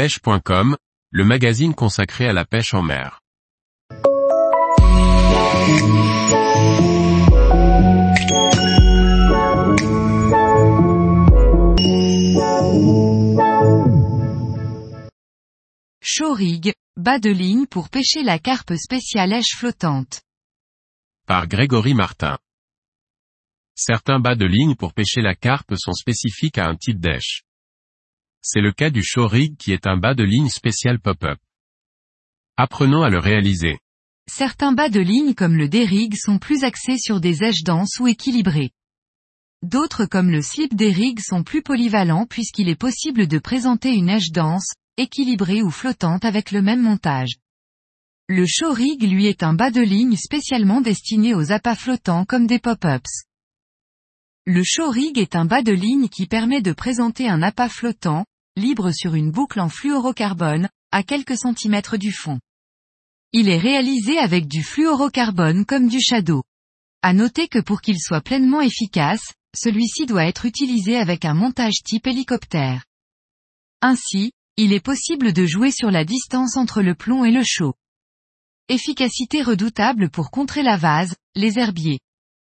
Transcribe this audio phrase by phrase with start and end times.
[0.00, 0.78] pêche.com,
[1.10, 3.20] le magazine consacré à la pêche en mer.
[16.00, 20.22] Show-rig, bas de ligne pour pêcher la carpe spéciale èche flottante.
[21.26, 22.38] Par Grégory Martin.
[23.74, 27.42] Certains bas de ligne pour pêcher la carpe sont spécifiques à un type d'èche.
[28.42, 31.38] C'est le cas du show rig qui est un bas de ligne spécial pop-up.
[32.56, 33.78] Apprenons à le réaliser.
[34.30, 38.06] Certains bas de ligne comme le D-rig sont plus axés sur des èches denses ou
[38.06, 38.70] équilibrées.
[39.62, 44.30] D'autres comme le slip D-rig sont plus polyvalents puisqu'il est possible de présenter une èche
[44.30, 47.34] dense, équilibrée ou flottante avec le même montage.
[48.26, 52.46] Le show rig lui est un bas de ligne spécialement destiné aux appâts flottants comme
[52.46, 53.24] des pop-ups.
[54.46, 58.24] Le show rig est un bas de ligne qui permet de présenter un appât flottant,
[58.56, 62.40] libre sur une boucle en fluorocarbone, à quelques centimètres du fond.
[63.32, 66.42] Il est réalisé avec du fluorocarbone comme du shadow.
[67.02, 71.82] À noter que pour qu'il soit pleinement efficace, celui-ci doit être utilisé avec un montage
[71.84, 72.84] type hélicoptère.
[73.80, 77.74] Ainsi, il est possible de jouer sur la distance entre le plomb et le chaud.
[78.68, 82.00] Efficacité redoutable pour contrer la vase, les herbiers.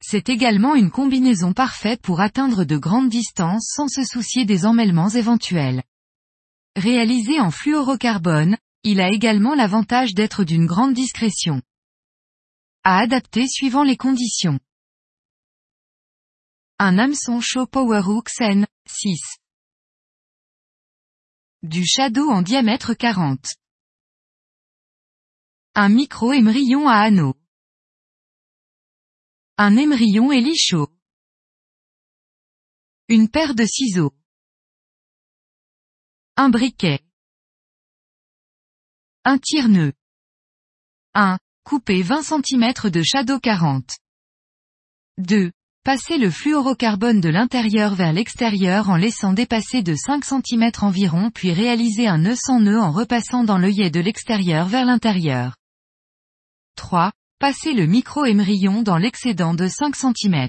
[0.00, 5.10] C'est également une combinaison parfaite pour atteindre de grandes distances sans se soucier des emmêlements
[5.10, 5.82] éventuels.
[6.78, 11.60] Réalisé en fluorocarbone, il a également l'avantage d'être d'une grande discrétion.
[12.84, 14.60] À adapter suivant les conditions.
[16.78, 19.18] Un hameçon Show Powerhook N, 6.
[21.64, 23.44] Du shadow en diamètre 40.
[25.74, 27.34] Un micro-émerillon à anneau.
[29.56, 30.92] Un émerillon hélicho.
[33.08, 34.14] Une paire de ciseaux.
[36.40, 37.00] Un briquet.
[39.24, 39.92] Un tire-nœud.
[41.14, 41.36] 1.
[41.64, 43.98] Couper 20 cm de shadow 40.
[45.16, 45.50] 2.
[45.82, 51.52] Passer le fluorocarbone de l'intérieur vers l'extérieur en laissant dépasser de 5 cm environ puis
[51.52, 55.56] réaliser un nœud sans nœud en repassant dans l'œillet de l'extérieur vers l'intérieur.
[56.76, 57.10] 3.
[57.40, 60.48] Passer le micro-émerillon dans l'excédent de 5 cm.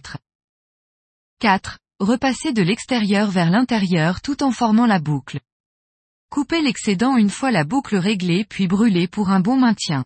[1.40, 1.80] 4.
[2.00, 5.40] Repasser de l'extérieur vers l'intérieur tout en formant la boucle.
[6.30, 10.06] Couper l'excédent une fois la boucle réglée puis brûler pour un bon maintien.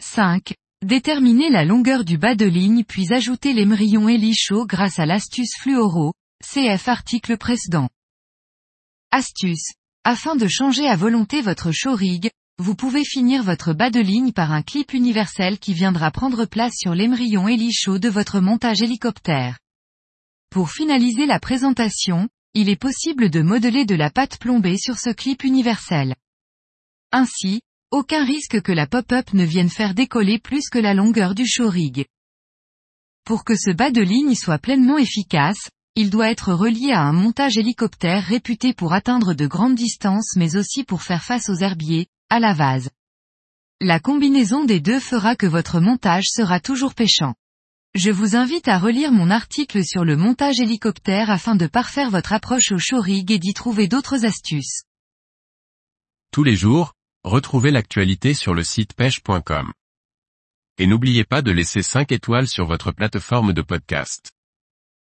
[0.00, 0.54] 5.
[0.84, 6.12] Déterminer la longueur du bas de ligne puis ajouter l'émerillon chaud grâce à l'astuce fluoro,
[6.44, 7.88] CF article précédent.
[9.10, 9.72] Astuce.
[10.04, 14.32] Afin de changer à volonté votre show rig, vous pouvez finir votre bas de ligne
[14.32, 19.58] par un clip universel qui viendra prendre place sur l'émerillon chaud de votre montage hélicoptère.
[20.50, 25.10] Pour finaliser la présentation, il est possible de modeler de la pâte plombée sur ce
[25.10, 26.14] clip universel.
[27.10, 31.46] Ainsi, aucun risque que la pop-up ne vienne faire décoller plus que la longueur du
[31.46, 32.06] show rig.
[33.24, 37.12] Pour que ce bas de ligne soit pleinement efficace, il doit être relié à un
[37.12, 42.06] montage hélicoptère réputé pour atteindre de grandes distances mais aussi pour faire face aux herbiers,
[42.30, 42.90] à la vase.
[43.80, 47.34] La combinaison des deux fera que votre montage sera toujours pêchant.
[47.94, 52.32] Je vous invite à relire mon article sur le montage hélicoptère afin de parfaire votre
[52.32, 54.84] approche au show rig et d'y trouver d'autres astuces.
[56.30, 59.74] Tous les jours, retrouvez l'actualité sur le site pêche.com.
[60.78, 64.32] Et n'oubliez pas de laisser 5 étoiles sur votre plateforme de podcast.